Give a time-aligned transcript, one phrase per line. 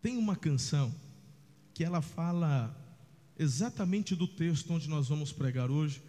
[0.00, 0.94] Tem uma canção
[1.74, 2.76] que ela fala
[3.38, 6.00] exatamente do texto onde nós vamos pregar hoje,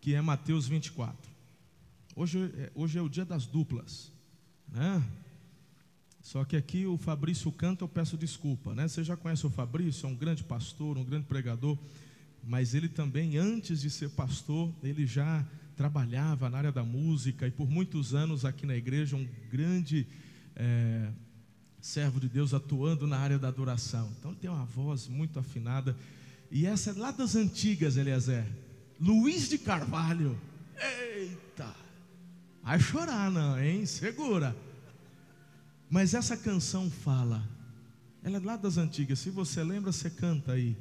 [0.00, 1.30] que é Mateus 24.
[2.16, 4.12] Hoje, é, hoje é o dia das duplas,
[4.68, 5.02] né?
[6.20, 8.88] Só que aqui o Fabrício canta, eu peço desculpa, né?
[8.88, 11.78] Você já conhece o Fabrício, é um grande pastor, um grande pregador,
[12.42, 15.46] mas ele também, antes de ser pastor, ele já
[15.76, 20.06] trabalhava na área da música e por muitos anos aqui na igreja, um grande
[20.56, 21.10] é,
[21.84, 24.10] servo de Deus atuando na área da adoração.
[24.18, 25.94] Então ele tem uma voz muito afinada.
[26.50, 28.46] E essa é lá das antigas, Eliezer.
[28.98, 30.40] Luiz de Carvalho.
[30.78, 31.76] Eita!
[32.62, 33.84] Vai chorar, não, hein?
[33.84, 34.56] Segura.
[35.90, 37.46] Mas essa canção fala.
[38.22, 39.18] Ela é lá das antigas.
[39.18, 40.74] Se você lembra, você canta aí.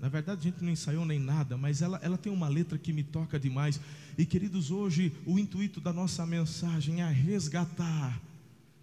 [0.00, 2.90] Na verdade, a gente não ensaiou nem nada, mas ela, ela tem uma letra que
[2.90, 3.78] me toca demais.
[4.16, 8.18] E queridos, hoje o intuito da nossa mensagem é resgatar,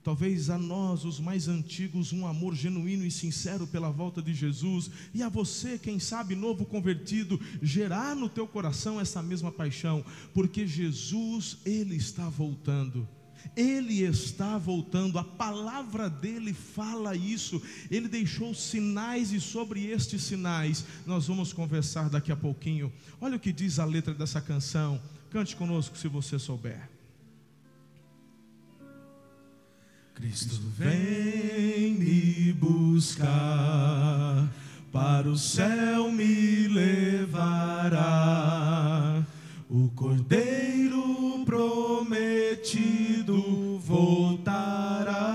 [0.05, 4.91] talvez a nós, os mais antigos, um amor genuíno e sincero pela volta de Jesus.
[5.15, 10.67] E a você, quem sabe, novo convertido, gerar no teu coração essa mesma paixão, porque
[10.67, 13.07] Jesus, Ele está voltando.
[13.55, 20.83] Ele está voltando, a palavra dele fala isso, ele deixou sinais e sobre estes sinais
[21.05, 22.91] nós vamos conversar daqui a pouquinho.
[23.21, 26.94] Olha o que diz a letra dessa canção, cante conosco se você souber.
[30.15, 34.49] Cristo vem me buscar,
[34.89, 38.01] para o céu me levará,
[39.69, 42.97] o Cordeiro prometido
[43.79, 45.25] voltará.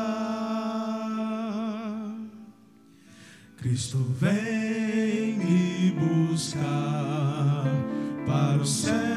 [3.58, 7.66] Cristo vem me buscar,
[8.26, 9.09] para o céu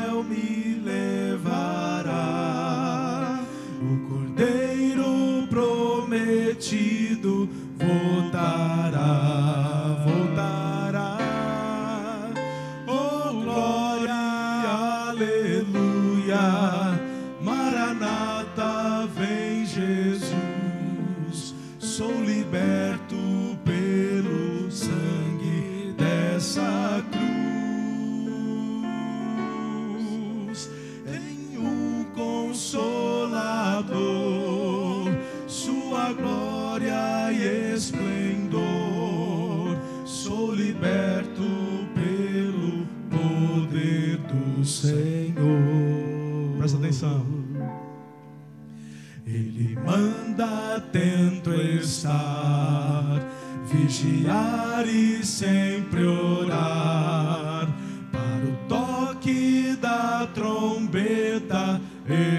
[50.75, 53.19] atento estar,
[53.65, 57.67] vigiar e sempre orar,
[58.11, 61.79] para o toque da trombeta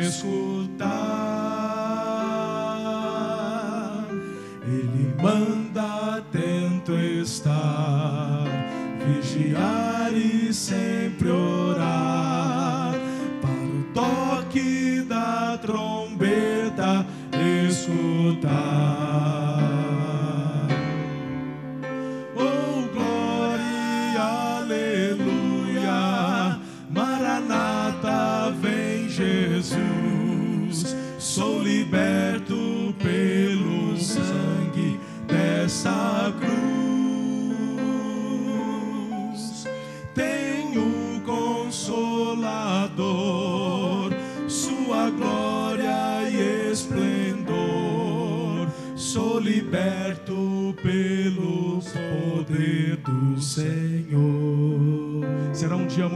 [0.00, 0.84] escutar.
[4.66, 8.44] Ele manda atento estar,
[9.06, 11.03] vigiar e sempre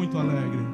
[0.08, 0.66] muito alegre.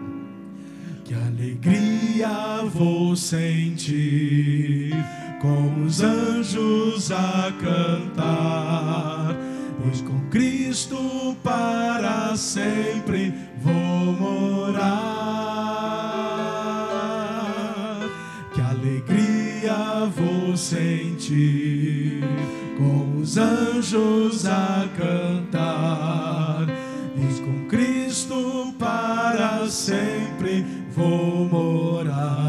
[1.04, 4.94] Que alegria vou sentir
[5.40, 9.36] com os anjos a cantar,
[9.82, 14.84] pois com Cristo para sempre vou morar.
[18.54, 22.22] Que alegria vou sentir
[22.78, 26.66] com os anjos a cantar,
[27.14, 29.03] pois com Cristo para
[29.70, 30.64] sempre
[30.94, 32.43] vou morar,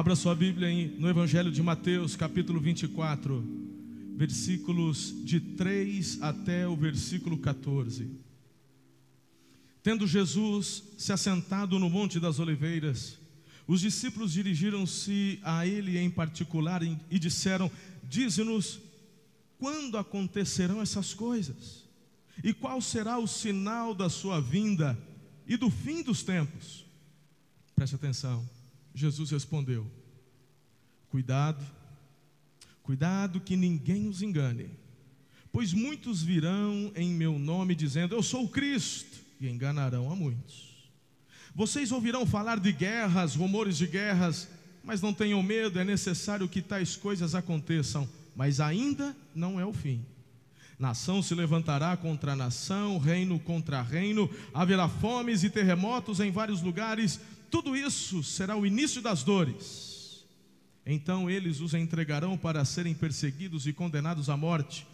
[0.00, 3.44] Abra sua Bíblia no Evangelho de Mateus, capítulo 24,
[4.16, 8.10] versículos de 3 até o versículo 14.
[9.82, 13.18] Tendo Jesus se assentado no Monte das Oliveiras,
[13.66, 17.70] os discípulos dirigiram-se a ele em particular e disseram:
[18.02, 18.80] Dize-nos
[19.58, 21.84] quando acontecerão essas coisas,
[22.42, 24.98] e qual será o sinal da sua vinda
[25.46, 26.86] e do fim dos tempos.
[27.76, 28.59] Preste atenção.
[28.94, 29.86] Jesus respondeu:
[31.08, 31.64] Cuidado,
[32.82, 34.70] cuidado que ninguém os engane,
[35.52, 40.70] pois muitos virão em meu nome dizendo: Eu sou o Cristo, e enganarão a muitos.
[41.54, 44.48] Vocês ouvirão falar de guerras, rumores de guerras,
[44.84, 49.72] mas não tenham medo, é necessário que tais coisas aconteçam, mas ainda não é o
[49.72, 50.04] fim.
[50.78, 57.20] Nação se levantará contra nação, reino contra reino, haverá fomes e terremotos em vários lugares,
[57.50, 60.24] tudo isso será o início das dores.
[60.86, 64.86] Então eles os entregarão para serem perseguidos e condenados à morte,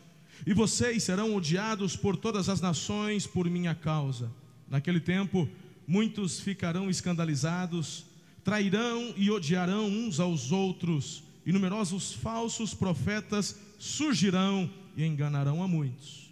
[0.46, 4.30] e vocês serão odiados por todas as nações por minha causa.
[4.68, 5.48] Naquele tempo,
[5.86, 8.04] muitos ficarão escandalizados,
[8.42, 16.25] trairão e odiarão uns aos outros, e numerosos falsos profetas surgirão e enganarão a muitos.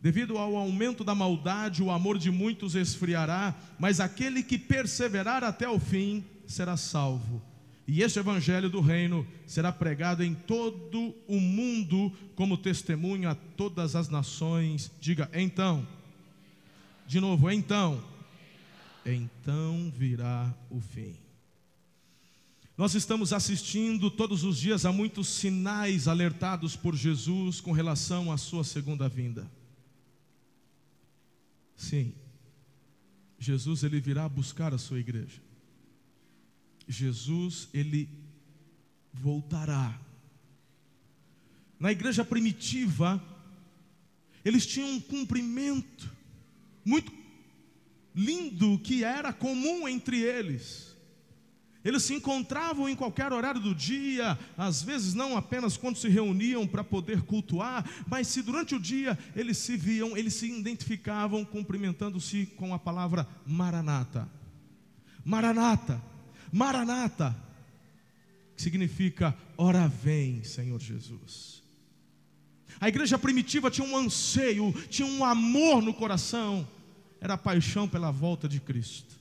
[0.00, 5.68] Devido ao aumento da maldade, o amor de muitos esfriará, mas aquele que perseverar até
[5.68, 7.42] o fim será salvo.
[7.86, 13.96] E este evangelho do reino será pregado em todo o mundo como testemunho a todas
[13.96, 14.90] as nações.
[15.00, 15.88] Diga, então.
[17.06, 18.04] De novo, então.
[19.04, 21.16] Então virá o fim.
[22.76, 28.36] Nós estamos assistindo todos os dias a muitos sinais alertados por Jesus com relação à
[28.36, 29.50] sua segunda vinda.
[31.78, 32.12] Sim,
[33.38, 35.40] Jesus ele virá buscar a sua igreja.
[36.88, 38.10] Jesus ele
[39.14, 39.96] voltará.
[41.78, 43.22] Na igreja primitiva,
[44.44, 46.12] eles tinham um cumprimento
[46.84, 47.12] muito
[48.12, 50.96] lindo que era comum entre eles.
[51.88, 56.66] Eles se encontravam em qualquer horário do dia, às vezes não apenas quando se reuniam
[56.66, 62.44] para poder cultuar, mas se durante o dia eles se viam, eles se identificavam cumprimentando-se
[62.58, 64.28] com a palavra Maranata.
[65.24, 65.98] Maranata,
[66.52, 67.34] Maranata,
[68.54, 71.62] que significa ora vem, Senhor Jesus.
[72.78, 76.68] A igreja primitiva tinha um anseio, tinha um amor no coração,
[77.18, 79.17] era a paixão pela volta de Cristo.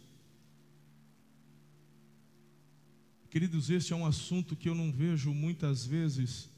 [3.30, 6.50] Queridos, este é um assunto que eu não vejo muitas vezes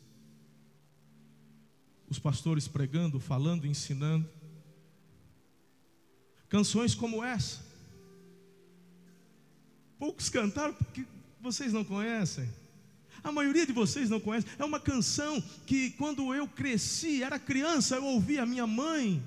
[2.08, 4.30] os pastores pregando, falando, ensinando.
[6.48, 7.66] Canções como essa.
[9.98, 11.06] Poucos cantaram porque
[11.42, 12.48] vocês não conhecem.
[13.24, 14.48] A maioria de vocês não conhece.
[14.58, 19.22] É uma canção que quando eu cresci, era criança, eu ouvia a minha mãe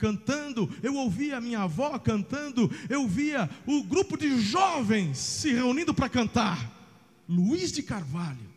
[0.00, 5.92] cantando, eu ouvia a minha avó cantando, eu via o grupo de jovens se reunindo
[5.92, 6.58] para cantar.
[7.28, 8.50] Luiz de Carvalho.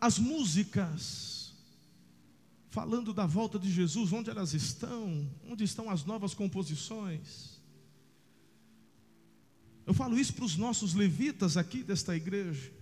[0.00, 1.52] As músicas
[2.70, 5.28] falando da volta de Jesus, onde elas estão?
[5.50, 7.58] Onde estão as novas composições?
[9.84, 12.77] Eu falo isso para os nossos levitas aqui desta igreja.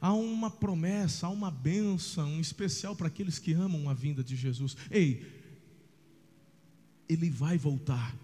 [0.00, 4.76] Há uma promessa, há uma bênção especial para aqueles que amam a vinda de Jesus.
[4.90, 5.26] Ei,
[7.08, 8.16] ele vai voltar.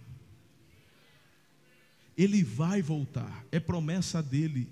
[2.17, 4.67] Ele vai voltar, é promessa dele.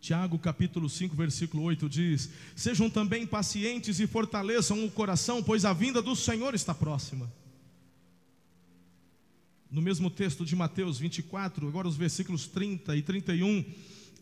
[0.00, 5.72] Tiago capítulo 5, versículo 8 diz: Sejam também pacientes e fortaleçam o coração, pois a
[5.72, 7.30] vinda do Senhor está próxima.
[9.70, 13.64] No mesmo texto de Mateus 24, agora os versículos 30 e 31,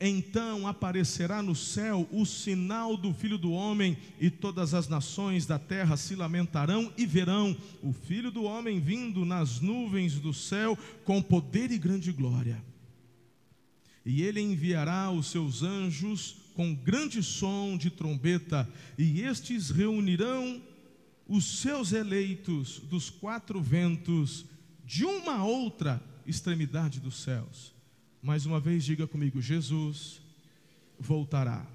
[0.00, 5.58] então aparecerá no céu o sinal do Filho do Homem, e todas as nações da
[5.58, 11.20] terra se lamentarão e verão o Filho do Homem vindo nas nuvens do céu com
[11.20, 12.64] poder e grande glória.
[14.04, 18.66] E ele enviará os seus anjos com grande som de trombeta,
[18.96, 20.62] e estes reunirão
[21.28, 24.46] os seus eleitos dos quatro ventos
[24.84, 27.78] de uma outra extremidade dos céus
[28.22, 30.20] mais uma vez, diga comigo: Jesus
[30.98, 31.66] voltará.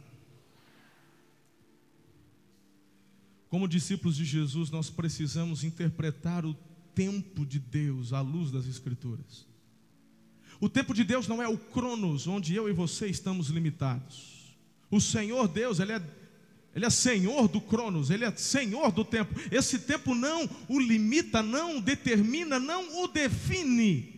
[3.50, 6.54] Como discípulos de Jesus, nós precisamos interpretar o
[6.94, 9.46] tempo de Deus à luz das Escrituras.
[10.60, 14.56] O tempo de Deus não é o cronos, onde eu e você estamos limitados.
[14.90, 16.02] O Senhor Deus, Ele é,
[16.76, 19.34] Ele é senhor do Cronos, ele é senhor do tempo.
[19.52, 24.15] Esse tempo não o limita, não o determina, não o define.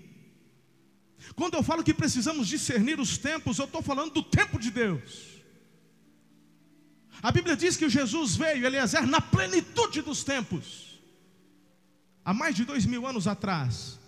[1.36, 5.38] Quando eu falo que precisamos discernir os tempos, eu estou falando do tempo de Deus.
[7.22, 11.00] A Bíblia diz que Jesus veio, Eliezer, na plenitude dos tempos.
[12.24, 14.00] Há mais de dois mil anos atrás,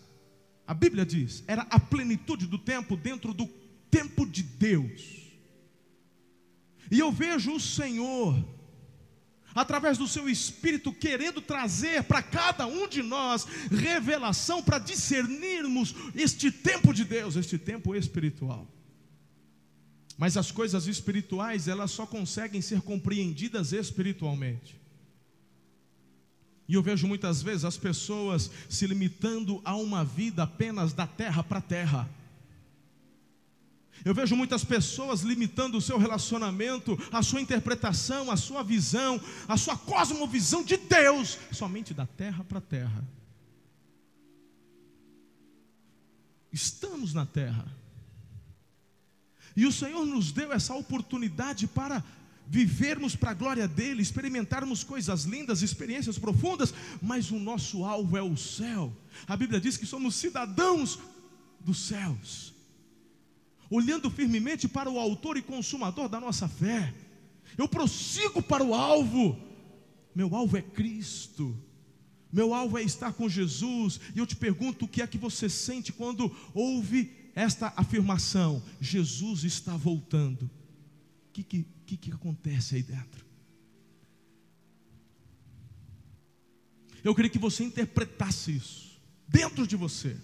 [0.68, 3.48] a Bíblia diz, era a plenitude do tempo dentro do
[3.90, 5.02] tempo de Deus.
[6.92, 8.36] E eu vejo o Senhor,
[9.54, 16.52] através do seu Espírito, querendo trazer para cada um de nós revelação para discernirmos este
[16.52, 18.68] tempo de Deus, este tempo espiritual.
[20.18, 24.78] Mas as coisas espirituais, elas só conseguem ser compreendidas espiritualmente.
[26.68, 31.42] E eu vejo muitas vezes as pessoas se limitando a uma vida apenas da terra
[31.42, 32.08] para terra.
[34.04, 39.58] Eu vejo muitas pessoas limitando o seu relacionamento, a sua interpretação, a sua visão, a
[39.58, 43.08] sua cosmovisão de Deus, somente da terra para a terra.
[46.52, 47.66] Estamos na terra.
[49.56, 52.04] E o Senhor nos deu essa oportunidade para
[52.48, 58.24] vivermos para a glória dele, experimentarmos coisas lindas, experiências profundas, mas o nosso alvo é
[58.24, 58.96] o céu.
[59.28, 60.98] A Bíblia diz que somos cidadãos
[61.60, 62.59] dos céus
[63.70, 66.94] olhando firmemente para o Autor e Consumador da nossa fé.
[67.58, 69.38] Eu prossigo para o alvo.
[70.16, 71.56] Meu alvo é Cristo.
[72.32, 74.00] Meu alvo é estar com Jesus.
[74.16, 78.64] E eu te pergunto: o que é que você sente quando ouve esta afirmação?
[78.80, 80.44] Jesus está voltando.
[80.44, 83.26] O que, que, que, que acontece aí dentro?
[87.04, 88.90] Eu queria que você interpretasse isso
[89.28, 90.18] dentro de você.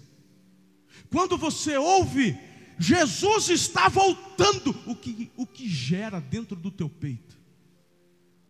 [1.10, 2.38] Quando você ouve
[2.78, 4.76] Jesus está voltando.
[4.86, 7.36] O que, o que gera dentro do teu peito?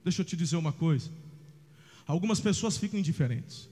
[0.02, 1.10] Deixa eu te dizer uma coisa.
[2.06, 3.68] Algumas pessoas ficam indiferentes.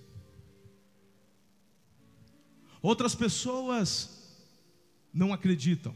[2.82, 4.11] Outras pessoas
[5.12, 5.94] não acreditam,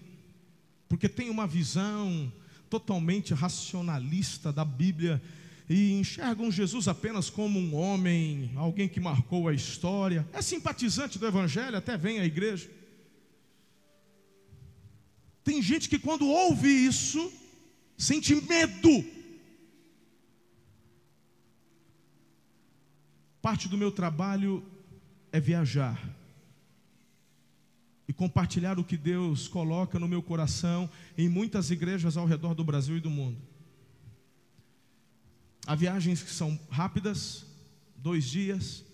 [0.88, 2.33] porque tem uma visão
[2.71, 5.21] totalmente racionalista da Bíblia
[5.69, 10.27] e enxergam Jesus apenas como um homem, alguém que marcou a história.
[10.33, 12.71] É simpatizante do Evangelho, até vem à igreja.
[15.59, 17.33] Tem gente que quando ouve isso,
[17.97, 19.05] sente medo.
[23.43, 24.65] Parte do meu trabalho
[25.33, 25.99] é viajar
[28.07, 32.62] e compartilhar o que Deus coloca no meu coração em muitas igrejas ao redor do
[32.62, 33.43] Brasil e do mundo.
[35.67, 37.45] Há viagens que são rápidas,
[37.97, 38.85] dois dias.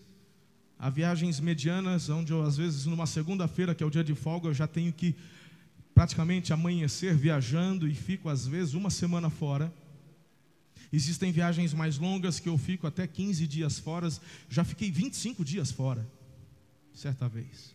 [0.78, 4.48] Há viagens medianas, onde eu, às vezes, numa segunda-feira, que é o dia de folga,
[4.48, 5.14] eu já tenho que
[5.94, 9.72] praticamente amanhecer viajando e fico às vezes uma semana fora.
[10.92, 14.08] Existem viagens mais longas que eu fico até 15 dias fora,
[14.48, 16.06] já fiquei 25 dias fora,
[16.92, 17.74] certa vez.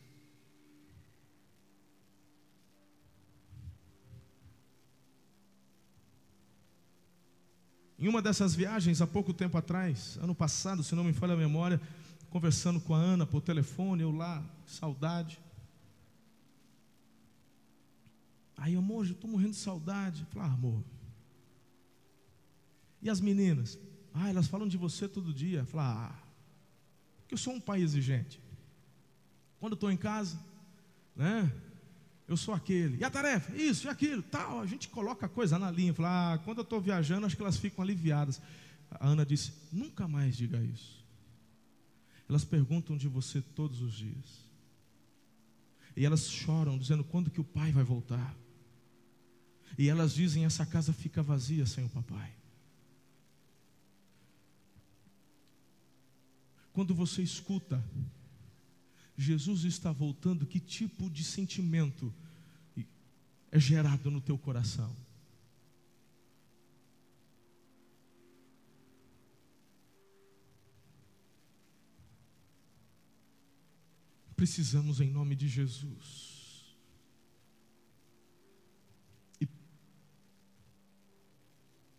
[7.97, 11.37] Em uma dessas viagens, há pouco tempo atrás, ano passado, se não me falha a
[11.37, 11.81] memória,
[12.29, 15.37] conversando com a Ana por telefone, eu lá, saudade.
[18.59, 20.25] Aí, amor, eu estou morrendo de saudade.
[20.31, 20.83] Falei, ah, amor.
[23.01, 23.79] E as meninas?
[24.13, 25.65] Ah, elas falam de você todo dia.
[25.65, 26.19] Falei, ah,
[27.21, 28.39] porque eu sou um pai exigente.
[29.59, 30.39] Quando estou em casa,
[31.15, 31.51] né?
[32.27, 32.97] Eu sou aquele.
[32.97, 33.55] E a tarefa?
[33.55, 34.59] Isso e aquilo, tal.
[34.59, 35.93] A gente coloca a coisa na linha.
[35.93, 38.41] Fala, ah, quando eu estou viajando, acho que elas ficam aliviadas.
[38.91, 41.03] A Ana disse: nunca mais diga isso.
[42.27, 44.49] Elas perguntam de você todos os dias.
[45.95, 48.35] E elas choram, dizendo: quando que o pai vai voltar?
[49.77, 52.33] E elas dizem: essa casa fica vazia sem o papai.
[56.73, 57.83] Quando você escuta,
[59.17, 62.13] Jesus está voltando, que tipo de sentimento
[63.51, 64.95] é gerado no teu coração?
[74.37, 76.28] Precisamos, em nome de Jesus,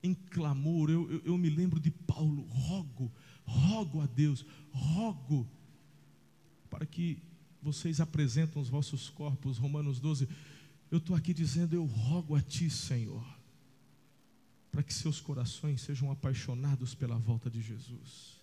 [0.03, 0.91] em clamor.
[0.91, 3.13] Eu, eu, eu, me lembro de Paulo, rogo,
[3.45, 5.49] rogo a Deus, rogo
[6.69, 7.23] para que
[7.63, 10.29] vocês apresentem os vossos corpos, Romanos 12.
[10.91, 13.25] Eu estou aqui dizendo, eu rogo a Ti, Senhor,
[14.73, 18.41] para que seus corações sejam apaixonados pela volta de Jesus,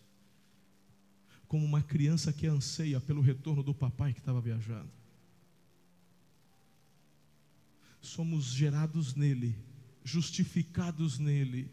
[1.47, 4.91] como uma criança que anseia pelo retorno do papai que estava viajando.
[8.01, 9.57] Somos gerados nele
[10.07, 11.69] justificados nele,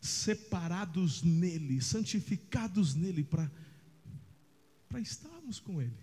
[0.00, 5.96] separados nele, santificados nele, para estarmos com ele.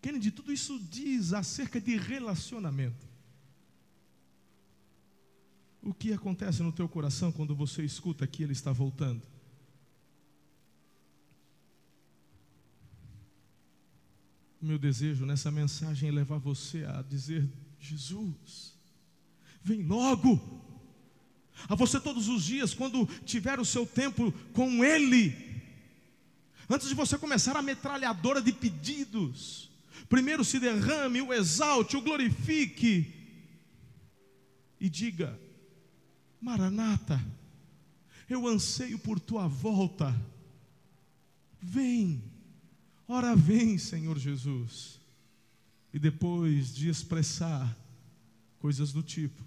[0.00, 3.04] Kennedy, tudo isso diz acerca de relacionamento.
[5.82, 9.22] O que acontece no teu coração quando você escuta que ele está voltando?
[14.60, 18.74] Meu desejo nessa mensagem é levar você a dizer: Jesus,
[19.62, 20.64] vem logo.
[21.68, 25.34] A você todos os dias, quando tiver o seu tempo com Ele,
[26.68, 29.70] antes de você começar a metralhadora de pedidos,
[30.08, 33.12] primeiro se derrame, o exalte, o glorifique
[34.80, 35.38] e diga:
[36.40, 37.20] Maranata,
[38.28, 40.14] eu anseio por tua volta,
[41.60, 42.22] vem,
[43.08, 44.95] ora vem, Senhor Jesus.
[45.96, 47.74] E depois de expressar
[48.58, 49.42] coisas do tipo,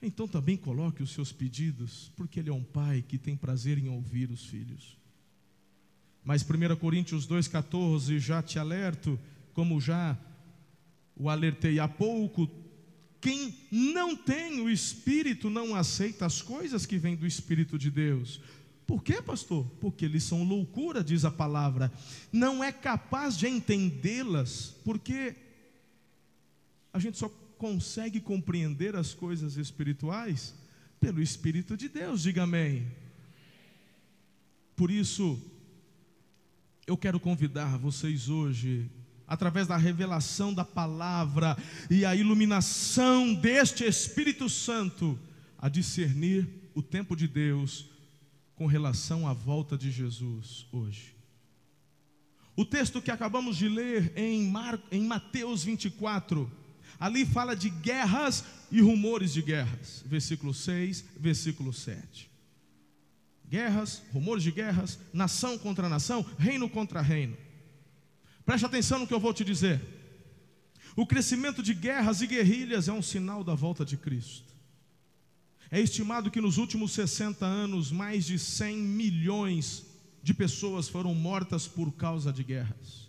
[0.00, 3.88] então também coloque os seus pedidos, porque Ele é um pai que tem prazer em
[3.88, 4.96] ouvir os filhos.
[6.24, 9.18] Mas 1 Coríntios 2,14, já te alerto,
[9.52, 10.16] como já
[11.16, 12.48] o alertei há pouco,
[13.20, 18.40] quem não tem o Espírito não aceita as coisas que vêm do Espírito de Deus.
[18.90, 19.64] Por quê, pastor?
[19.80, 21.92] Porque eles são loucura, diz a palavra.
[22.32, 25.36] Não é capaz de entendê-las, porque
[26.92, 30.56] a gente só consegue compreender as coisas espirituais
[30.98, 32.84] pelo Espírito de Deus, diga amém.
[34.74, 35.40] Por isso,
[36.84, 38.90] eu quero convidar vocês hoje,
[39.24, 41.56] através da revelação da palavra
[41.88, 45.16] e a iluminação deste Espírito Santo,
[45.56, 47.88] a discernir o tempo de Deus
[48.60, 51.16] com relação à volta de Jesus hoje.
[52.54, 56.60] O texto que acabamos de ler em, Mar, em Mateus 24
[56.98, 60.04] Ali fala de guerras e rumores de guerras.
[60.06, 62.30] Versículo 6, versículo 7.
[63.48, 67.38] Guerras, rumores de guerras, nação contra nação, reino contra reino.
[68.44, 69.80] Preste atenção no que eu vou te dizer.
[70.94, 74.49] O crescimento de guerras e guerrilhas é um sinal da volta de Cristo.
[75.70, 79.86] É estimado que nos últimos 60 anos, mais de 100 milhões
[80.22, 83.08] de pessoas foram mortas por causa de guerras.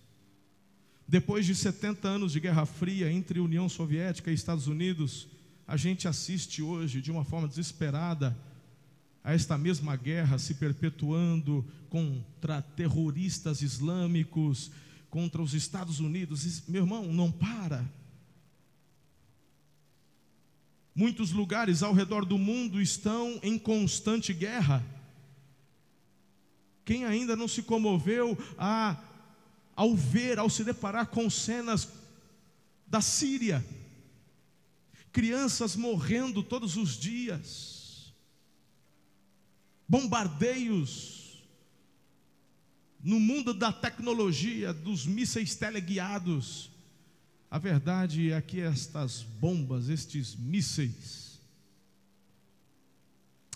[1.08, 5.28] Depois de 70 anos de Guerra Fria entre União Soviética e Estados Unidos,
[5.67, 8.38] a gente assiste hoje de uma forma desesperada
[9.24, 14.71] a esta mesma guerra se perpetuando contra terroristas islâmicos,
[15.10, 16.63] contra os Estados Unidos.
[16.67, 17.86] Meu irmão, não para.
[21.01, 24.85] Muitos lugares ao redor do mundo estão em constante guerra.
[26.85, 29.01] Quem ainda não se comoveu a
[29.75, 31.89] ao ver, ao se deparar com cenas
[32.85, 33.65] da Síria,
[35.11, 38.13] crianças morrendo todos os dias,
[39.87, 41.43] bombardeios
[43.03, 46.70] no mundo da tecnologia, dos mísseis teleguiados.
[47.51, 51.37] A verdade é que estas bombas, estes mísseis,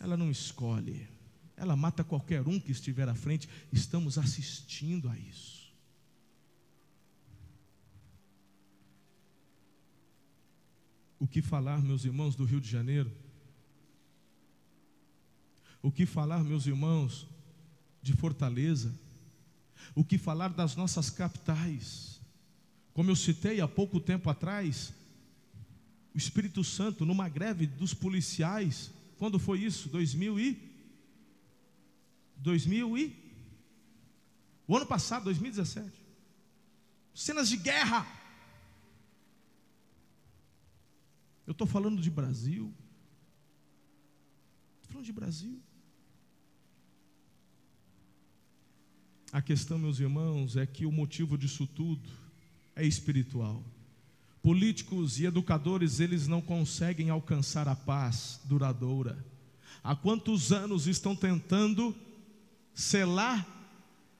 [0.02, 1.08] ela não escolhe,
[1.56, 5.74] ela mata qualquer um que estiver à frente, estamos assistindo a isso.
[11.18, 13.10] O que falar, meus irmãos do Rio de Janeiro?
[15.82, 17.26] O que falar, meus irmãos,
[18.02, 18.94] de Fortaleza?
[19.96, 22.15] O que falar das nossas capitais?
[22.96, 24.94] Como eu citei há pouco tempo atrás,
[26.14, 29.90] o Espírito Santo numa greve dos policiais, quando foi isso?
[29.90, 30.58] 2000 e
[32.38, 33.26] 2000 e
[34.66, 35.92] o ano passado, 2017.
[37.14, 38.08] Cenas de guerra.
[41.46, 42.74] Eu estou falando de Brasil.
[44.78, 45.62] Estou falando de Brasil.
[49.34, 52.25] A questão, meus irmãos, é que o motivo disso tudo
[52.76, 53.64] é espiritual.
[54.42, 59.18] Políticos e educadores, eles não conseguem alcançar a paz duradoura.
[59.84, 61.96] Há quantos anos estão tentando
[62.74, 63.48] selar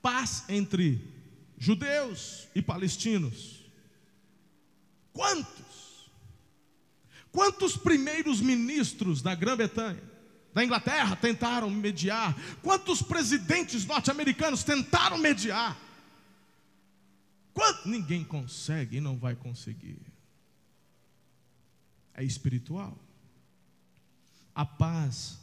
[0.02, 1.00] paz entre
[1.58, 3.64] judeus e palestinos?
[5.12, 6.10] Quantos?
[7.30, 10.02] Quantos primeiros ministros da Grã-Bretanha,
[10.54, 12.34] da Inglaterra, tentaram mediar?
[12.62, 15.85] Quantos presidentes norte-americanos tentaram mediar?
[17.56, 17.88] Quanto?
[17.88, 19.98] Ninguém consegue e não vai conseguir.
[22.12, 22.94] É espiritual.
[24.54, 25.38] A paz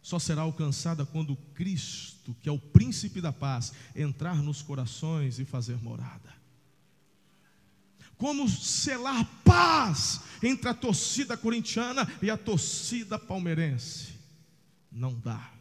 [0.00, 5.44] só será alcançada quando Cristo, que é o príncipe da paz, entrar nos corações e
[5.44, 6.38] fazer morada
[8.18, 14.18] como selar paz entre a torcida corintiana e a torcida palmeirense.
[14.90, 15.52] Não dá.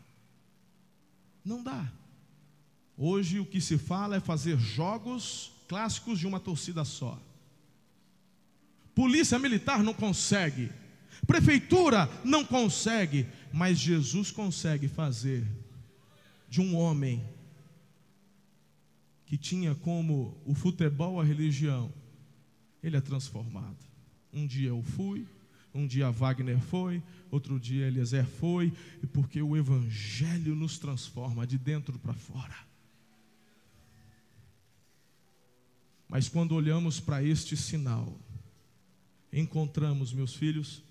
[1.45, 1.89] Não dá.
[2.97, 7.21] Hoje o que se fala é fazer jogos clássicos de uma torcida só.
[8.95, 10.71] Polícia militar não consegue.
[11.25, 13.27] Prefeitura não consegue.
[13.53, 15.45] Mas Jesus consegue fazer
[16.49, 17.23] de um homem
[19.25, 21.93] que tinha como o futebol a religião,
[22.81, 23.77] ele é transformado.
[24.31, 25.27] Um dia eu fui,
[25.73, 28.71] um dia Wagner foi, outro dia Eliezer foi,
[29.11, 32.66] porque o Evangelho nos transforma de dentro para fora.
[36.07, 38.17] Mas quando olhamos para este sinal,
[39.31, 40.81] encontramos, meus filhos,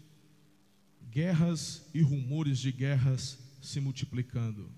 [1.11, 4.71] guerras e rumores de guerras se multiplicando.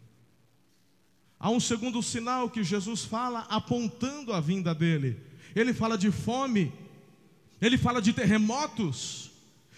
[1.40, 5.20] Há um segundo sinal que Jesus fala apontando a vinda dele.
[5.54, 6.72] Ele fala de fome,
[7.60, 9.30] ele fala de terremotos.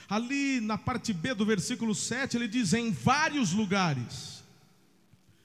[0.09, 4.40] Ali na parte B do versículo 7, ele diz: em vários lugares.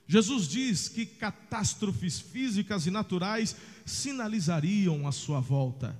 [0.08, 6.00] Jesus diz que catástrofes físicas e naturais sinalizariam a sua volta.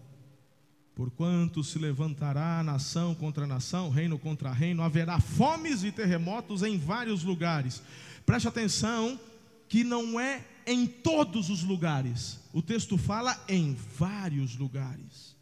[0.94, 7.24] Porquanto se levantará nação contra nação, reino contra reino, haverá fomes e terremotos em vários
[7.24, 7.82] lugares.
[8.26, 9.20] Preste atenção
[9.68, 12.40] que não é em todos os lugares.
[12.54, 15.36] O texto fala em vários lugares.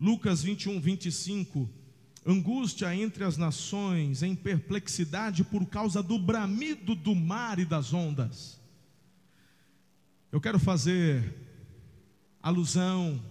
[0.00, 1.68] Lucas 21, 25
[2.24, 8.60] angústia entre as nações, em perplexidade por causa do bramido do mar e das ondas.
[10.30, 11.34] Eu quero fazer
[12.42, 13.22] alusão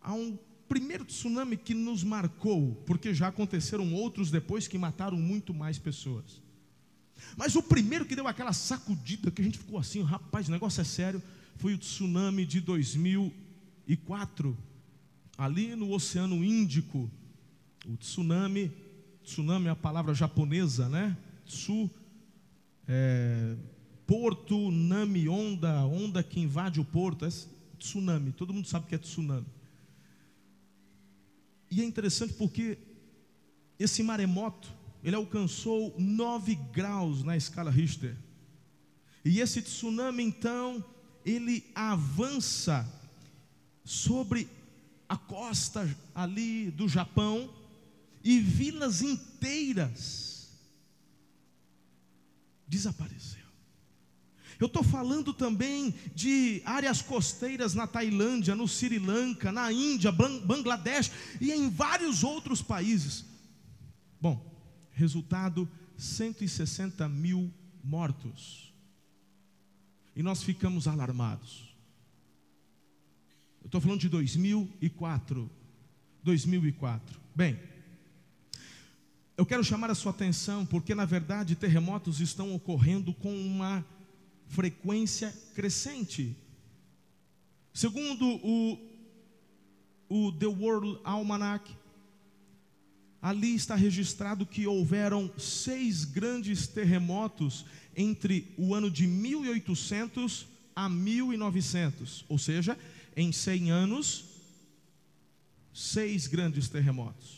[0.00, 0.38] a um
[0.68, 6.42] primeiro tsunami que nos marcou, porque já aconteceram outros depois que mataram muito mais pessoas.
[7.36, 10.80] Mas o primeiro que deu aquela sacudida que a gente ficou assim, rapaz, o negócio
[10.80, 11.22] é sério,
[11.56, 14.56] foi o tsunami de 2004,
[15.36, 17.10] ali no Oceano Índico,
[17.88, 18.70] o tsunami,
[19.24, 21.16] tsunami é a palavra japonesa, né?
[21.46, 21.90] Tsu,
[22.86, 23.56] é,
[24.06, 27.30] porto, nami, onda, onda que invade o porto, é
[27.78, 29.46] tsunami, todo mundo sabe que é tsunami.
[31.70, 32.76] E é interessante porque
[33.78, 34.68] esse maremoto,
[35.02, 38.14] ele alcançou 9 graus na escala Richter.
[39.24, 40.84] E esse tsunami, então,
[41.24, 42.86] ele avança
[43.82, 44.46] sobre
[45.08, 47.48] a costa ali do Japão
[48.28, 50.50] e vilas inteiras
[52.66, 53.46] desapareceu.
[54.60, 61.10] Eu estou falando também de áreas costeiras na Tailândia, no Sri Lanka, na Índia, Bangladesh
[61.40, 63.24] e em vários outros países.
[64.20, 64.44] Bom,
[64.92, 67.50] resultado: 160 mil
[67.82, 68.74] mortos.
[70.14, 71.74] E nós ficamos alarmados.
[73.62, 75.50] Eu estou falando de 2004.
[76.22, 77.18] 2004.
[77.34, 77.58] Bem,
[79.38, 83.86] eu quero chamar a sua atenção porque, na verdade, terremotos estão ocorrendo com uma
[84.48, 86.36] frequência crescente.
[87.72, 88.76] Segundo o,
[90.08, 91.72] o The World Almanac,
[93.22, 97.64] ali está registrado que houveram seis grandes terremotos
[97.96, 102.76] entre o ano de 1800 a 1900, ou seja,
[103.16, 104.24] em 100 anos,
[105.72, 107.37] seis grandes terremotos.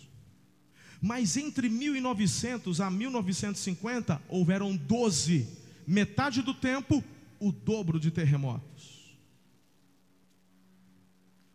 [1.01, 5.49] Mas entre 1900 a 1950 houveram 12,
[5.87, 7.03] metade do tempo,
[7.39, 9.17] o dobro de terremotos.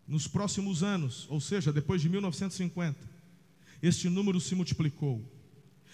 [0.07, 2.97] Nos próximos anos, ou seja, depois de 1950,
[3.81, 5.23] este número se multiplicou.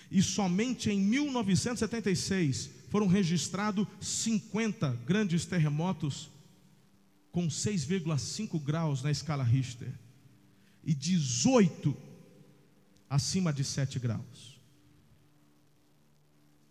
[0.10, 6.30] E somente em 1976 foram registrados 50 grandes terremotos
[7.32, 9.92] com 6,5 graus na escala Richter
[10.84, 12.11] e 18
[13.12, 14.58] acima de 7 graus.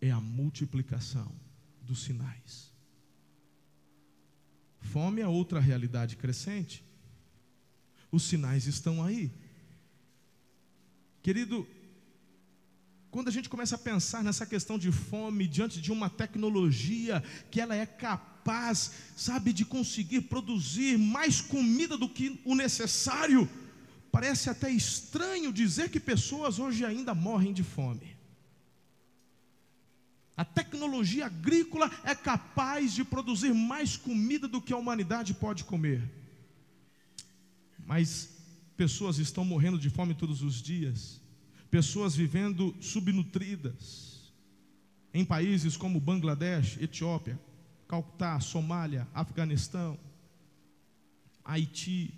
[0.00, 1.30] É a multiplicação
[1.82, 2.72] dos sinais.
[4.80, 6.82] Fome é outra realidade crescente.
[8.10, 9.30] Os sinais estão aí.
[11.22, 11.68] Querido,
[13.10, 17.60] quando a gente começa a pensar nessa questão de fome diante de uma tecnologia que
[17.60, 23.46] ela é capaz, sabe, de conseguir produzir mais comida do que o necessário,
[24.10, 28.16] Parece até estranho dizer que pessoas hoje ainda morrem de fome.
[30.36, 36.02] A tecnologia agrícola é capaz de produzir mais comida do que a humanidade pode comer.
[37.86, 38.30] Mas
[38.76, 41.20] pessoas estão morrendo de fome todos os dias.
[41.70, 44.32] Pessoas vivendo subnutridas.
[45.12, 47.38] Em países como Bangladesh, Etiópia,
[47.86, 49.98] Calcutá, Somália, Afeganistão,
[51.44, 52.14] Haiti,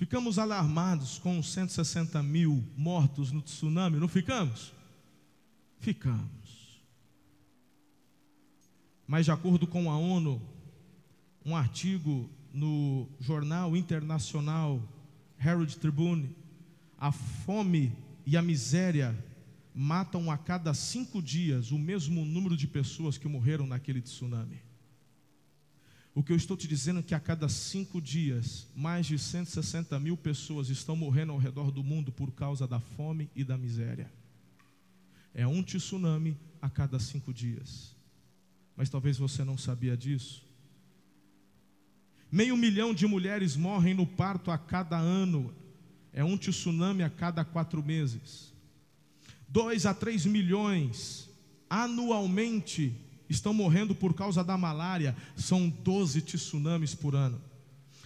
[0.00, 4.72] Ficamos alarmados com os 160 mil mortos no tsunami, não ficamos?
[5.78, 6.80] Ficamos.
[9.06, 10.40] Mas, de acordo com a ONU,
[11.44, 14.82] um artigo no jornal internacional
[15.38, 16.34] Herald Tribune,
[16.96, 17.92] a fome
[18.24, 19.14] e a miséria
[19.74, 24.62] matam a cada cinco dias o mesmo número de pessoas que morreram naquele tsunami.
[26.20, 29.98] O que eu estou te dizendo é que a cada cinco dias, mais de 160
[29.98, 34.12] mil pessoas estão morrendo ao redor do mundo por causa da fome e da miséria.
[35.32, 37.96] É um tsunami a cada cinco dias.
[38.76, 40.44] Mas talvez você não sabia disso.
[42.30, 45.54] Meio milhão de mulheres morrem no parto a cada ano.
[46.12, 48.52] É um tsunami a cada quatro meses.
[49.48, 51.30] Dois a três milhões
[51.70, 52.94] anualmente
[53.30, 55.16] estão morrendo por causa da malária.
[55.36, 57.40] São 12 tsunamis por ano.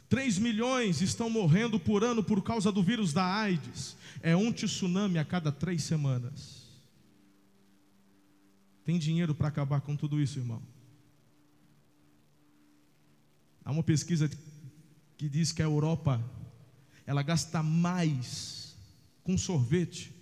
[0.09, 3.97] 3 milhões estão morrendo por ano por causa do vírus da AIDS.
[4.23, 6.63] É um tsunami a cada três semanas.
[8.85, 10.63] Tem dinheiro para acabar com tudo isso, irmão?
[13.65, 14.31] Há uma pesquisa
[15.17, 16.23] que diz que a Europa
[17.07, 18.77] ela gasta mais
[19.23, 20.14] com sorvete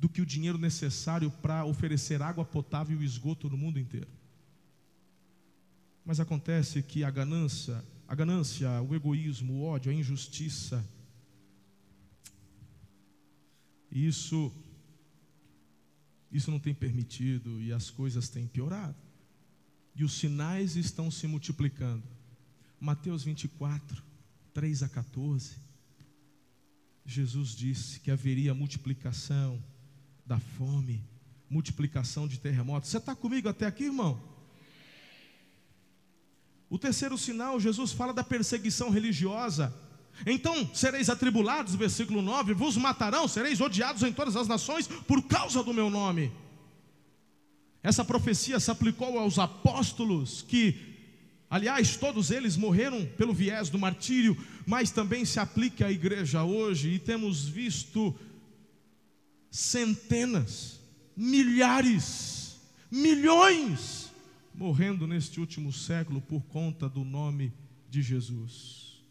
[0.00, 4.08] do que o dinheiro necessário para oferecer água potável e esgoto no mundo inteiro.
[6.02, 10.82] Mas acontece que a ganância, a ganância, o egoísmo, o ódio, a injustiça,
[13.92, 14.50] isso
[16.32, 18.94] isso não tem permitido e as coisas têm piorado
[19.96, 22.04] e os sinais estão se multiplicando.
[22.78, 24.02] Mateus 24,
[24.54, 25.56] 3 a 14.
[27.04, 29.62] Jesus disse que haveria multiplicação
[30.30, 31.02] da fome,
[31.50, 32.88] multiplicação de terremotos.
[32.88, 34.22] Você está comigo até aqui, irmão?
[36.68, 39.74] O terceiro sinal, Jesus fala da perseguição religiosa.
[40.24, 45.64] Então sereis atribulados, versículo 9: vos matarão, sereis odiados em todas as nações por causa
[45.64, 46.30] do meu nome.
[47.82, 50.76] Essa profecia se aplicou aos apóstolos, que,
[51.48, 56.90] aliás, todos eles morreram pelo viés do martírio, mas também se aplica à igreja hoje,
[56.90, 58.14] e temos visto
[59.50, 60.80] centenas,
[61.16, 62.60] milhares,
[62.90, 64.10] milhões
[64.54, 67.52] morrendo neste último século por conta do nome
[67.88, 69.02] de Jesus.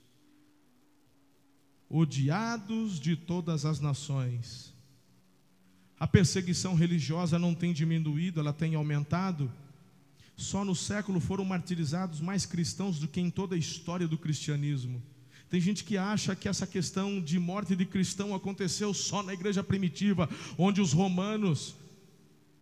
[1.90, 4.72] Odiados de todas as nações,
[6.00, 9.52] a perseguição religiosa não tem diminuído, ela tem aumentado.
[10.38, 15.02] Só no século foram martirizados mais cristãos do que em toda a história do cristianismo.
[15.50, 19.64] Tem gente que acha que essa questão de morte de cristão aconteceu só na igreja
[19.64, 21.76] primitiva, onde os romanos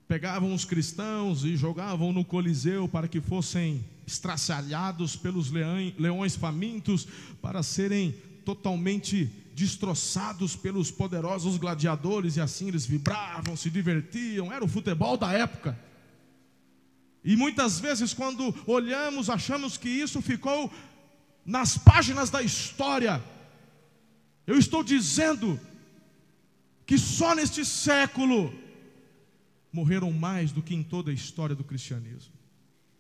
[0.08, 7.06] pegavam os cristãos e jogavam no Coliseu para que fossem estraçalhados pelos leões famintos,
[7.42, 14.68] para serem totalmente destroçados pelos poderosos gladiadores, e assim eles vibravam, se divertiam, era o
[14.68, 15.78] futebol da época.
[17.22, 20.72] E muitas vezes, quando olhamos, achamos que isso ficou
[21.48, 23.24] nas páginas da história.
[24.46, 25.58] Eu estou dizendo
[26.86, 28.54] que só neste século
[29.72, 32.34] morreram mais do que em toda a história do cristianismo,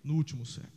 [0.01, 0.71] no último século.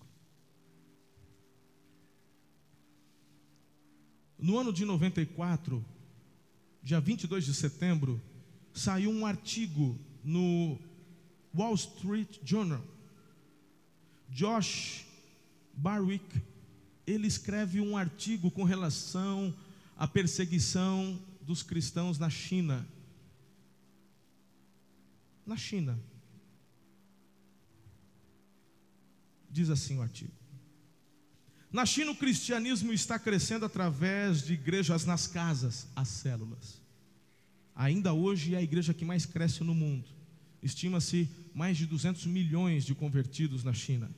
[4.37, 5.85] No ano de 94,
[6.83, 8.21] dia 22 de setembro,
[8.73, 10.79] saiu um artigo no
[11.55, 12.83] Wall Street Journal.
[14.29, 15.05] Josh
[15.75, 16.41] Barwick,
[17.07, 19.55] ele escreve um artigo com relação
[19.97, 22.87] à perseguição dos cristãos na China.
[25.47, 25.99] Na China.
[29.51, 30.33] Diz assim o artigo.
[31.73, 36.81] Na China, o cristianismo está crescendo através de igrejas nas casas, as células.
[37.75, 40.09] Ainda hoje é a igreja que mais cresce no mundo.
[40.63, 44.11] Estima-se mais de 200 milhões de convertidos na China.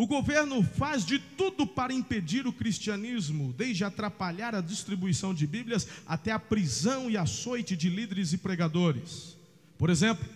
[0.00, 5.86] O governo faz de tudo para impedir o cristianismo, desde atrapalhar a distribuição de Bíblias
[6.06, 9.36] até a prisão e açoite de líderes e pregadores.
[9.76, 10.26] Por exemplo,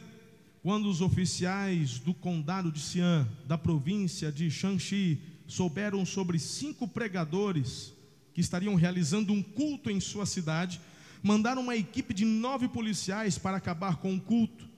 [0.63, 7.95] quando os oficiais do condado de Xi'an, da província de Shanxi, souberam sobre cinco pregadores
[8.35, 10.79] que estariam realizando um culto em sua cidade,
[11.23, 14.69] mandaram uma equipe de nove policiais para acabar com o culto.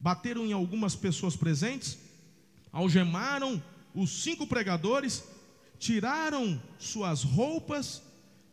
[0.00, 1.96] Bateram em algumas pessoas presentes,
[2.72, 3.62] algemaram
[3.94, 5.24] os cinco pregadores,
[5.78, 8.02] tiraram suas roupas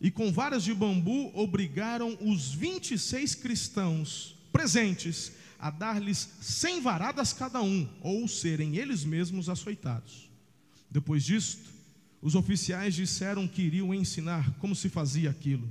[0.01, 7.61] e, com varas de bambu, obrigaram os 26 cristãos presentes a dar-lhes cem varadas cada
[7.61, 10.29] um, ou serem eles mesmos açoitados.
[10.89, 11.69] Depois disto,
[12.21, 15.67] Os oficiais disseram que iriam ensinar como se fazia aquilo.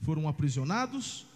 [0.00, 1.26] Foram aprisionados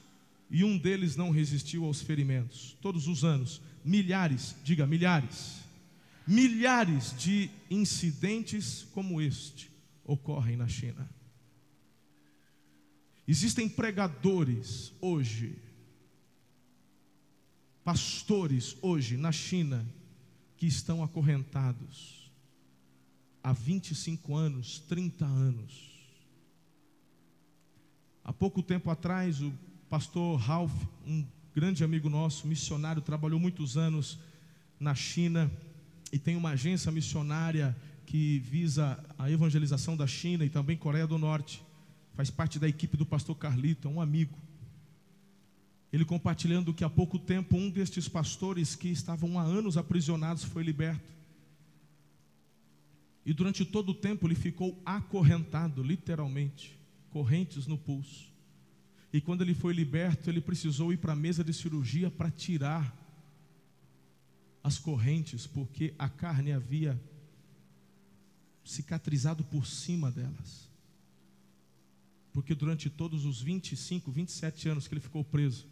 [0.50, 2.76] e um deles não resistiu aos ferimentos.
[2.80, 5.56] Todos os anos, milhares, diga milhares,
[6.28, 9.70] milhares de incidentes como este
[10.04, 11.08] ocorrem na China.
[13.26, 15.56] Existem pregadores hoje,
[17.82, 19.86] pastores hoje na China,
[20.58, 22.30] que estão acorrentados
[23.42, 25.88] há 25 anos, 30 anos.
[28.22, 29.50] Há pouco tempo atrás, o
[29.88, 30.74] pastor Ralph,
[31.06, 34.18] um grande amigo nosso, missionário, trabalhou muitos anos
[34.78, 35.50] na China
[36.12, 41.18] e tem uma agência missionária que visa a evangelização da China e também Coreia do
[41.18, 41.62] Norte.
[42.14, 44.36] Faz parte da equipe do pastor Carlito, é um amigo.
[45.92, 50.62] Ele compartilhando que há pouco tempo um destes pastores que estavam há anos aprisionados foi
[50.62, 51.12] liberto.
[53.24, 56.78] E durante todo o tempo ele ficou acorrentado, literalmente,
[57.10, 58.28] correntes no pulso.
[59.12, 62.96] E quando ele foi liberto, ele precisou ir para a mesa de cirurgia para tirar
[64.68, 67.00] as correntes, porque a carne havia
[68.62, 70.68] cicatrizado por cima delas.
[72.34, 75.66] Porque durante todos os 25, 27 anos que ele ficou preso,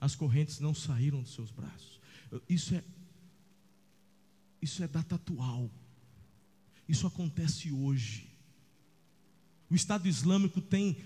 [0.00, 2.00] as correntes não saíram dos seus braços.
[2.48, 2.82] Isso é
[4.62, 5.70] isso é data atual.
[6.88, 8.26] Isso acontece hoje.
[9.68, 10.96] O Estado Islâmico tem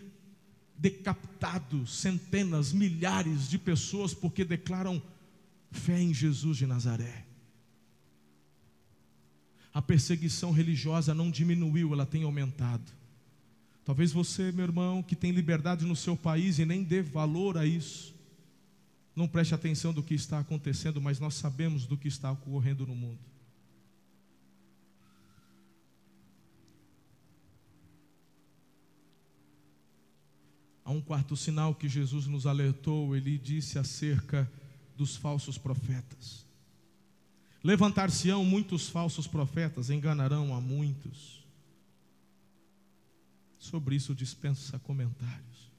[0.78, 5.02] decapitado centenas, milhares de pessoas porque declaram
[5.74, 7.26] fé em Jesus de Nazaré.
[9.72, 12.92] A perseguição religiosa não diminuiu, ela tem aumentado.
[13.84, 17.66] Talvez você, meu irmão, que tem liberdade no seu país e nem dê valor a
[17.66, 18.14] isso,
[19.14, 22.94] não preste atenção do que está acontecendo, mas nós sabemos do que está ocorrendo no
[22.94, 23.18] mundo.
[30.84, 34.50] Há um quarto sinal que Jesus nos alertou, ele disse acerca
[34.96, 36.44] dos falsos profetas.
[37.62, 41.42] Levantar-se-ão muitos falsos profetas, enganarão a muitos.
[43.58, 45.72] Sobre isso dispensa comentários.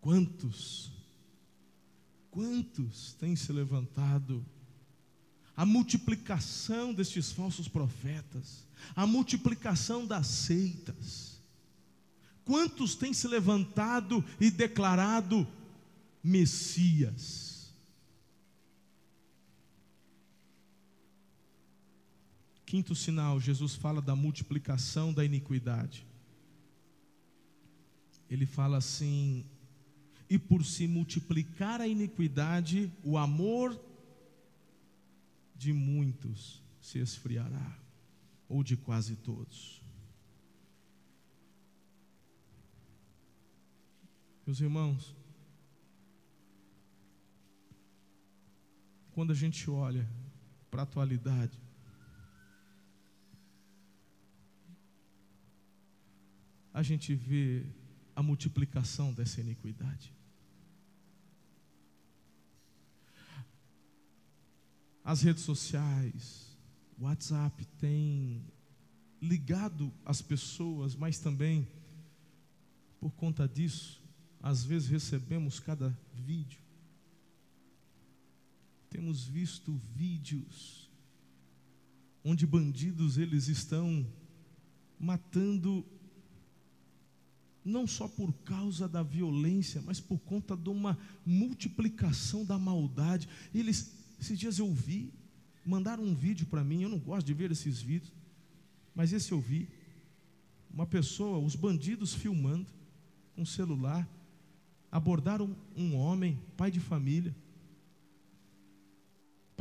[0.00, 0.90] Quantos,
[2.30, 4.44] quantos têm se levantado?
[5.56, 11.32] A multiplicação destes falsos profetas, a multiplicação das seitas
[12.44, 15.46] Quantos têm se levantado e declarado
[16.22, 17.74] Messias?
[22.64, 26.06] Quinto sinal, Jesus fala da multiplicação da iniquidade.
[28.30, 29.44] Ele fala assim:
[30.32, 33.78] e por se multiplicar a iniquidade, o amor
[35.54, 37.78] de muitos se esfriará,
[38.48, 39.82] ou de quase todos.
[44.46, 45.14] Meus irmãos,
[49.12, 50.08] quando a gente olha
[50.70, 51.58] para a atualidade,
[56.72, 57.64] a gente vê
[58.16, 60.14] a multiplicação dessa iniquidade.
[65.04, 66.56] As redes sociais,
[66.98, 68.44] o WhatsApp tem
[69.20, 71.68] ligado as pessoas, mas também
[73.02, 74.00] por conta disso,
[74.40, 76.60] às vezes recebemos cada vídeo.
[78.92, 80.90] Temos visto vídeos
[82.22, 84.06] onde bandidos eles estão
[85.00, 85.82] matando
[87.64, 93.30] não só por causa da violência, mas por conta de uma multiplicação da maldade.
[93.54, 95.10] Eles, esses dias eu vi,
[95.64, 98.12] mandaram um vídeo para mim, eu não gosto de ver esses vídeos,
[98.94, 99.70] mas esse eu vi.
[100.70, 102.70] Uma pessoa, os bandidos filmando
[103.34, 104.06] com um celular,
[104.90, 107.34] abordaram um homem, pai de família,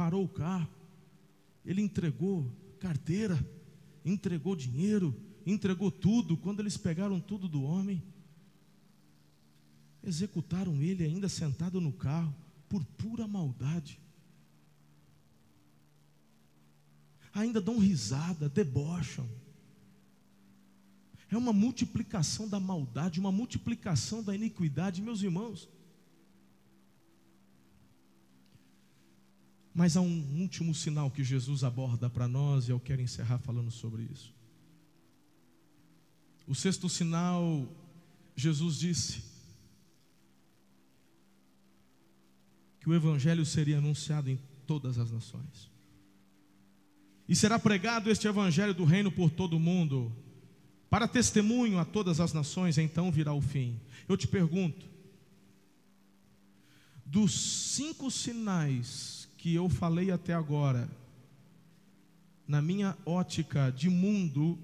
[0.02, 0.68] parou o carro,
[1.64, 3.38] ele entregou carteira,
[4.04, 6.36] entregou dinheiro, entregou tudo.
[6.36, 8.02] Quando eles pegaram tudo do homem,
[10.04, 12.34] executaram ele ainda sentado no carro,
[12.68, 14.00] por pura maldade.
[17.32, 19.30] Ainda dão risada, debocham
[21.30, 25.70] é uma multiplicação da maldade, uma multiplicação da iniquidade, meus irmãos.
[29.74, 33.72] Mas há um último sinal que Jesus aborda para nós e eu quero encerrar falando
[33.72, 34.34] sobre isso.
[36.46, 37.68] O sexto sinal,
[38.36, 39.24] Jesus disse
[42.82, 45.72] que o Evangelho seria anunciado em todas as nações.
[47.32, 50.12] E será pregado este evangelho do reino por todo o mundo,
[50.90, 53.80] para testemunho a todas as nações, então virá o fim.
[54.10, 54.86] Eu te pergunto,
[57.06, 57.32] dos
[57.74, 60.88] cinco sinais que eu falei até agora,
[62.48, 64.56] na minha ótica de mundo,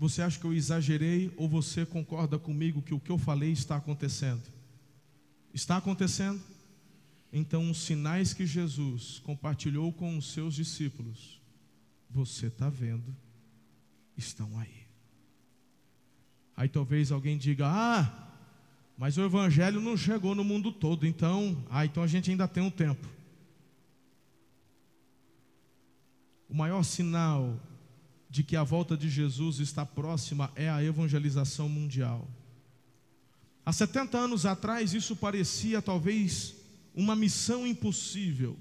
[0.00, 3.76] você acha que eu exagerei ou você concorda comigo que o que eu falei está
[3.76, 4.42] acontecendo?
[5.54, 6.42] Está acontecendo?
[7.32, 11.40] Então, os sinais que Jesus compartilhou com os seus discípulos,
[12.10, 13.14] você está vendo,
[14.16, 14.88] estão aí.
[16.56, 18.28] Aí talvez alguém diga: Ah,
[18.98, 22.60] mas o Evangelho não chegou no mundo todo, então, ah, então a gente ainda tem
[22.60, 23.19] um tempo.
[26.50, 27.60] O maior sinal
[28.28, 32.28] de que a volta de Jesus está próxima é a evangelização mundial.
[33.64, 36.54] Há 70 anos atrás, isso parecia talvez
[36.94, 38.56] uma missão impossível.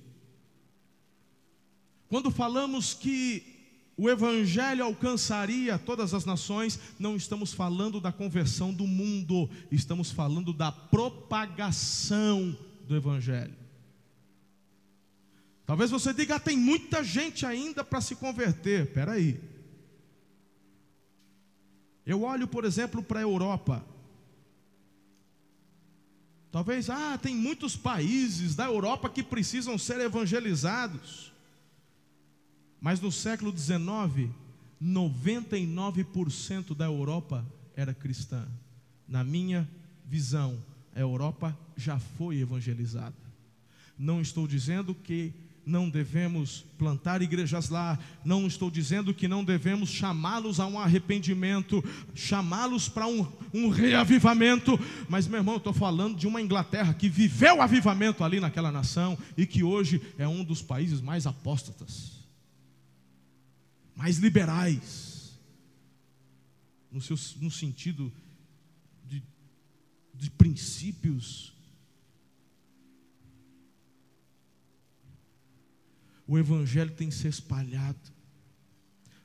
[2.07, 3.43] Quando falamos que
[3.97, 10.53] o Evangelho alcançaria todas as nações, não estamos falando da conversão do mundo, estamos falando
[10.53, 13.68] da propagação do Evangelho.
[15.69, 18.87] Talvez você diga, ah, tem muita gente ainda para se converter.
[18.87, 19.39] Espera aí.
[22.03, 23.85] Eu olho, por exemplo, para a Europa.
[26.51, 31.31] Talvez, ah, tem muitos países da Europa que precisam ser evangelizados.
[32.81, 34.31] Mas no século XIX,
[34.81, 37.45] 99% da Europa
[37.75, 38.47] era cristã.
[39.07, 39.69] Na minha
[40.03, 40.59] visão,
[40.95, 43.13] a Europa já foi evangelizada.
[43.95, 49.89] Não estou dizendo que não devemos plantar igrejas lá, não estou dizendo que não devemos
[49.89, 51.83] chamá-los a um arrependimento,
[52.15, 57.07] chamá-los para um, um reavivamento, mas meu irmão, eu estou falando de uma Inglaterra que
[57.07, 62.13] viveu o avivamento ali naquela nação e que hoje é um dos países mais apóstatas,
[63.95, 65.37] mais liberais,
[66.91, 68.11] no, seu, no sentido
[69.07, 69.21] de,
[70.15, 71.53] de princípios
[76.29, 77.97] o evangelho tem se espalhado.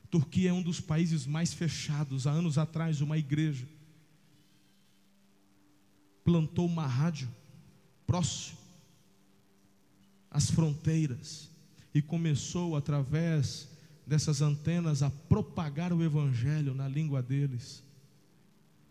[0.09, 2.25] Turquia é um dos países mais fechados.
[2.25, 3.67] Há anos atrás, uma igreja
[6.23, 7.29] plantou uma rádio
[8.07, 8.57] próximo
[10.31, 11.47] às fronteiras
[11.93, 13.69] e começou através
[14.07, 17.83] dessas antenas a propagar o evangelho na língua deles.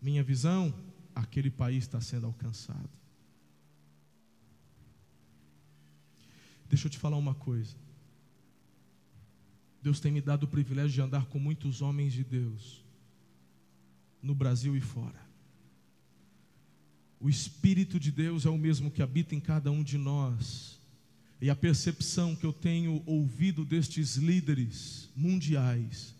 [0.01, 0.73] Minha visão,
[1.13, 2.89] aquele país está sendo alcançado.
[6.69, 7.83] Deixa eu te falar uma coisa.
[9.85, 12.83] Deus tem me dado o privilégio de andar com muitos homens de Deus,
[14.19, 15.23] no Brasil e fora.
[17.19, 20.79] O Espírito de Deus é o mesmo que habita em cada um de nós,
[21.39, 26.15] e a percepção que eu tenho ouvido destes líderes mundiais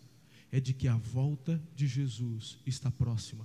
[0.52, 3.44] é de que a volta de Jesus está próxima.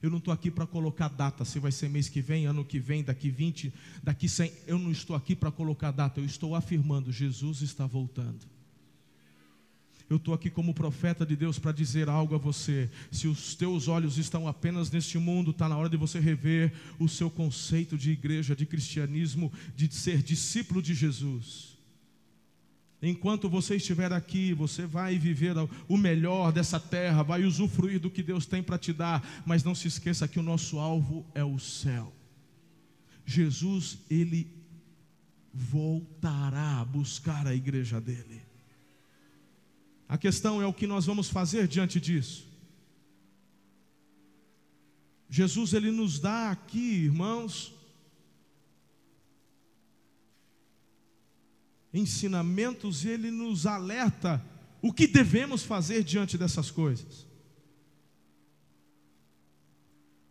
[0.00, 2.78] Eu não estou aqui para colocar data, se vai ser mês que vem, ano que
[2.78, 4.50] vem, daqui 20, daqui 100.
[4.66, 8.56] Eu não estou aqui para colocar data, eu estou afirmando: Jesus está voltando.
[10.08, 12.90] Eu estou aqui como profeta de Deus para dizer algo a você.
[13.12, 17.08] Se os teus olhos estão apenas neste mundo, está na hora de você rever o
[17.08, 21.76] seu conceito de igreja, de cristianismo, de ser discípulo de Jesus.
[23.02, 25.54] Enquanto você estiver aqui, você vai viver
[25.86, 29.74] o melhor dessa terra, vai usufruir do que Deus tem para te dar, mas não
[29.74, 32.12] se esqueça que o nosso alvo é o céu.
[33.26, 34.50] Jesus, ele
[35.52, 38.47] voltará a buscar a igreja dele.
[40.08, 42.46] A questão é o que nós vamos fazer diante disso.
[45.28, 47.74] Jesus ele nos dá aqui, irmãos,
[51.92, 54.42] ensinamentos, ele nos alerta
[54.80, 57.26] o que devemos fazer diante dessas coisas.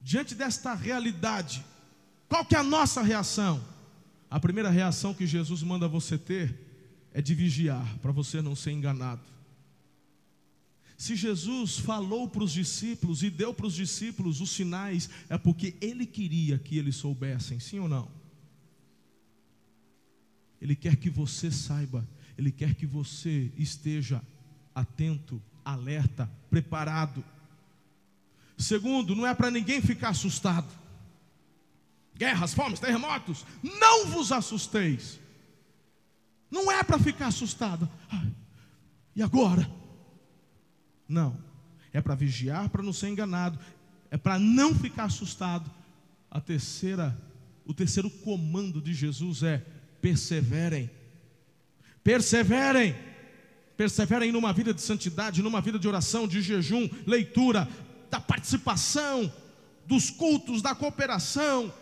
[0.01, 1.63] Diante desta realidade,
[2.27, 3.63] qual que é a nossa reação?
[4.29, 6.57] A primeira reação que Jesus manda você ter
[7.13, 9.36] é de vigiar, para você não ser enganado.
[10.97, 15.75] Se Jesus falou para os discípulos e deu para os discípulos os sinais, é porque
[15.79, 18.09] ele queria que eles soubessem, sim ou não?
[20.59, 24.23] Ele quer que você saiba, ele quer que você esteja
[24.73, 27.23] atento, alerta, preparado.
[28.57, 30.67] Segundo, não é para ninguém ficar assustado.
[32.15, 35.19] Guerras, fomes, terremotos, não vos assusteis.
[36.49, 37.87] Não é para ficar assustado.
[38.09, 38.33] Ai,
[39.15, 39.69] e agora?
[41.07, 41.37] Não.
[41.93, 43.57] É para vigiar, para não ser enganado.
[44.11, 45.69] É para não ficar assustado.
[46.29, 47.17] A terceira,
[47.65, 49.65] o terceiro comando de Jesus é
[50.01, 50.89] perseverem.
[52.03, 52.95] Perseverem.
[53.75, 57.67] Perseverem numa vida de santidade, numa vida de oração, de jejum, leitura,
[58.09, 59.31] da participação,
[59.85, 61.73] dos cultos, da cooperação.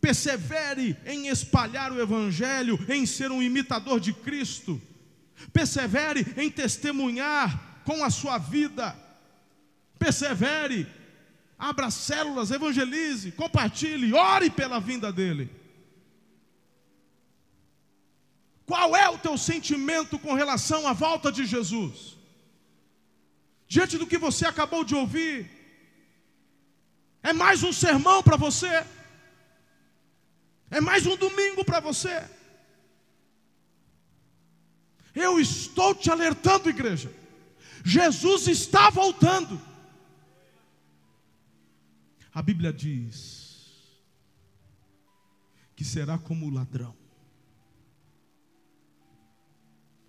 [0.00, 4.80] Persevere em espalhar o Evangelho, em ser um imitador de Cristo.
[5.52, 8.96] Persevere em testemunhar com a sua vida.
[9.98, 10.86] Persevere,
[11.58, 15.50] abra células, evangelize, compartilhe, ore pela vinda dEle.
[18.66, 22.16] Qual é o teu sentimento com relação à volta de Jesus?
[23.68, 25.50] Diante do que você acabou de ouvir,
[27.22, 28.86] é mais um sermão para você?
[30.70, 32.22] É mais um domingo para você?
[35.14, 37.14] Eu estou te alertando, igreja.
[37.84, 39.60] Jesus está voltando.
[42.32, 43.70] A Bíblia diz
[45.76, 46.96] que será como o ladrão.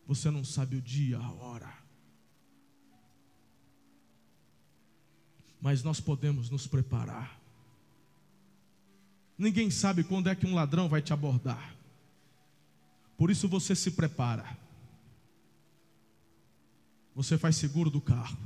[0.08, 1.72] Você não sabe o dia, a hora.
[5.62, 7.40] Mas nós podemos nos preparar.
[9.38, 11.76] Ninguém sabe quando é que um ladrão vai te abordar.
[13.18, 14.65] Por isso você se prepara.
[17.16, 18.38] Você faz seguro do carro.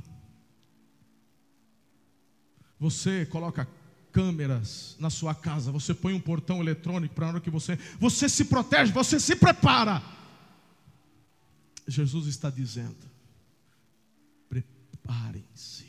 [2.78, 3.68] Você coloca
[4.12, 7.76] câmeras na sua casa, você põe um portão eletrônico para a hora que você.
[7.98, 10.02] Você se protege, você se prepara.
[11.86, 12.96] Jesus está dizendo:
[14.48, 15.86] preparem-se,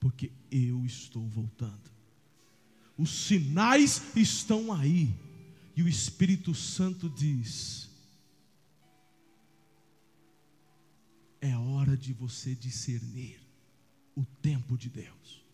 [0.00, 1.90] porque eu estou voltando.
[2.96, 5.14] Os sinais estão aí,
[5.76, 7.89] e o Espírito Santo diz:
[12.00, 13.40] de você discernir
[14.16, 15.44] o tempo de Deus.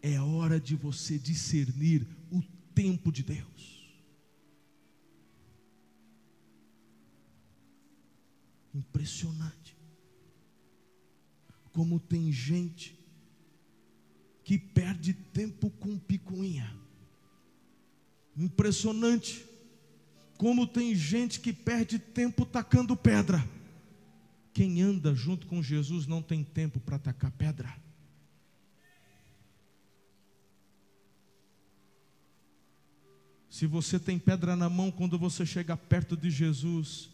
[0.00, 2.40] É hora de você discernir o
[2.74, 3.78] tempo de Deus.
[8.72, 9.76] Impressionante.
[11.72, 12.98] Como tem gente
[14.44, 16.74] que perde tempo com picuinha.
[18.36, 19.44] Impressionante.
[20.38, 23.44] Como tem gente que perde tempo tacando pedra.
[24.54, 27.76] Quem anda junto com Jesus não tem tempo para tacar pedra.
[33.50, 37.10] Se você tem pedra na mão quando você chega perto de Jesus,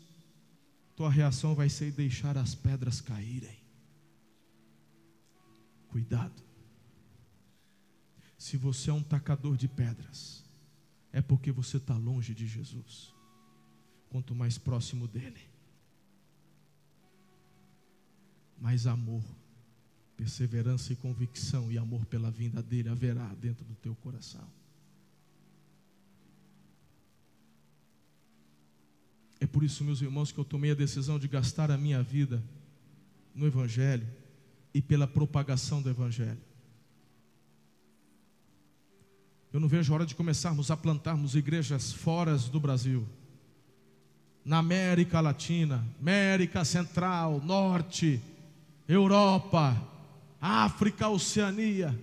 [0.94, 3.56] tua reação vai ser deixar as pedras caírem.
[5.88, 6.42] Cuidado.
[8.36, 10.44] Se você é um tacador de pedras,
[11.10, 13.13] é porque você está longe de Jesus.
[14.14, 15.40] Quanto mais próximo dele,
[18.60, 19.24] mais amor,
[20.16, 24.48] perseverança e convicção e amor pela vinda dele haverá dentro do teu coração.
[29.40, 32.40] É por isso, meus irmãos, que eu tomei a decisão de gastar a minha vida
[33.34, 34.06] no Evangelho
[34.72, 36.40] e pela propagação do Evangelho.
[39.52, 43.04] Eu não vejo a hora de começarmos a plantarmos igrejas fora do Brasil,
[44.44, 48.20] na América Latina, América Central, Norte,
[48.86, 49.76] Europa,
[50.40, 51.98] África, Oceania.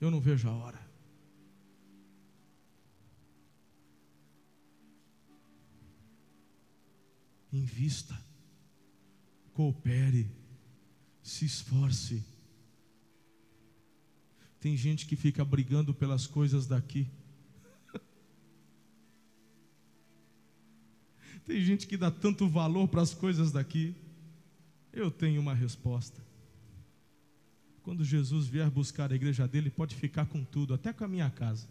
[0.00, 0.88] Eu não vejo a hora.
[7.52, 8.18] invista,
[9.52, 10.30] coopere,
[11.22, 12.24] se esforce.
[14.60, 17.06] Tem gente que fica brigando pelas coisas daqui.
[21.48, 23.94] Tem gente que dá tanto valor para as coisas daqui.
[24.92, 26.20] Eu tenho uma resposta.
[27.82, 31.30] Quando Jesus vier buscar a igreja dele, pode ficar com tudo, até com a minha
[31.30, 31.66] casa.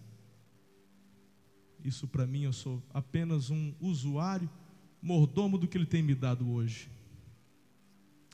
[1.85, 4.49] Isso para mim, eu sou apenas um usuário
[4.99, 6.89] mordomo do que Ele tem me dado hoje.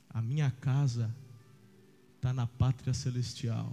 [0.08, 1.14] A minha casa
[2.16, 3.70] está na pátria celestial.